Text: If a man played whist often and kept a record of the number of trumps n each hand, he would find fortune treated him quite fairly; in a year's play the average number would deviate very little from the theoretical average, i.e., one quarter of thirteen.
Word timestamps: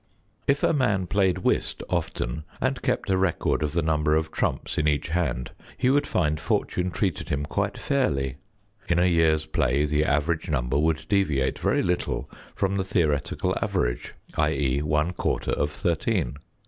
If 0.47 0.63
a 0.63 0.73
man 0.73 1.05
played 1.05 1.37
whist 1.43 1.83
often 1.87 2.43
and 2.59 2.81
kept 2.81 3.11
a 3.11 3.17
record 3.19 3.61
of 3.61 3.73
the 3.73 3.83
number 3.83 4.15
of 4.15 4.31
trumps 4.31 4.79
n 4.79 4.87
each 4.87 5.09
hand, 5.09 5.51
he 5.77 5.91
would 5.91 6.07
find 6.07 6.39
fortune 6.39 6.89
treated 6.89 7.29
him 7.29 7.45
quite 7.45 7.77
fairly; 7.77 8.37
in 8.89 8.97
a 8.97 9.05
year's 9.05 9.45
play 9.45 9.85
the 9.85 10.03
average 10.03 10.49
number 10.49 10.79
would 10.79 11.05
deviate 11.07 11.59
very 11.59 11.83
little 11.83 12.27
from 12.55 12.77
the 12.77 12.83
theoretical 12.83 13.55
average, 13.61 14.15
i.e., 14.37 14.79
one 14.81 15.13
quarter 15.13 15.51
of 15.51 15.69
thirteen. 15.69 16.37